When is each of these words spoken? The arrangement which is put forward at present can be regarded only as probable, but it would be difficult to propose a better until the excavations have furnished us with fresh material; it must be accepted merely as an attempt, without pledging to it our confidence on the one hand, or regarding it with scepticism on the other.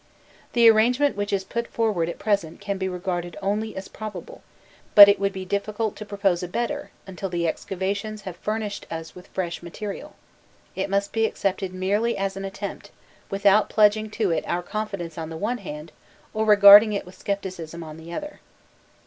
The 0.53 0.67
arrangement 0.67 1.15
which 1.15 1.31
is 1.31 1.43
put 1.43 1.67
forward 1.67 2.09
at 2.09 2.17
present 2.17 2.59
can 2.59 2.79
be 2.79 2.89
regarded 2.89 3.37
only 3.39 3.75
as 3.77 3.87
probable, 3.87 4.41
but 4.95 5.07
it 5.07 5.19
would 5.19 5.31
be 5.31 5.45
difficult 5.45 5.95
to 5.97 6.07
propose 6.07 6.41
a 6.41 6.47
better 6.47 6.89
until 7.05 7.29
the 7.29 7.47
excavations 7.47 8.23
have 8.23 8.35
furnished 8.37 8.87
us 8.89 9.13
with 9.13 9.27
fresh 9.27 9.61
material; 9.61 10.15
it 10.75 10.89
must 10.89 11.13
be 11.13 11.27
accepted 11.27 11.71
merely 11.71 12.17
as 12.17 12.35
an 12.35 12.45
attempt, 12.45 12.89
without 13.29 13.69
pledging 13.69 14.09
to 14.09 14.31
it 14.31 14.43
our 14.47 14.63
confidence 14.63 15.19
on 15.19 15.29
the 15.29 15.37
one 15.37 15.59
hand, 15.59 15.91
or 16.33 16.45
regarding 16.45 16.93
it 16.93 17.05
with 17.05 17.19
scepticism 17.21 17.83
on 17.83 17.97
the 17.97 18.11
other. 18.11 18.39